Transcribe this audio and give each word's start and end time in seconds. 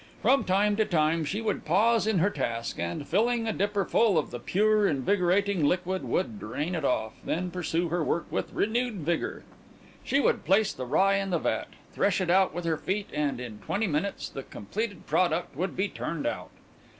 From 0.23 0.45
time 0.45 0.75
to 0.77 0.83
time 0.85 1.23
she 1.25 1.41
would 1.41 1.63
pause 1.63 2.07
in 2.07 2.17
her 2.17 2.31
task, 2.31 2.79
and, 2.79 3.07
filling 3.07 3.47
a 3.47 3.53
dipper 3.53 3.85
full 3.85 4.17
of 4.17 4.31
the 4.31 4.39
pure, 4.39 4.87
invigorating 4.87 5.63
liquid, 5.63 6.03
would 6.03 6.39
drain 6.39 6.73
it 6.73 6.83
off 6.83 7.13
then 7.23 7.51
pursue 7.51 7.89
her 7.89 8.03
work 8.03 8.25
with 8.31 8.51
renewed 8.51 8.95
vigor. 9.01 9.43
She 10.03 10.19
would 10.19 10.43
place 10.43 10.73
the 10.73 10.85
rye 10.87 11.17
in 11.17 11.29
the 11.29 11.37
vat, 11.37 11.67
thresh 11.93 12.19
it 12.19 12.31
out 12.31 12.51
with 12.51 12.65
her 12.65 12.77
feet 12.77 13.11
and, 13.13 13.39
in 13.39 13.59
twenty 13.59 13.85
minutes, 13.85 14.27
the 14.27 14.41
completed 14.41 15.05
product 15.05 15.55
would 15.55 15.77
be 15.77 15.87
turned 15.87 16.25
out. 16.25 16.49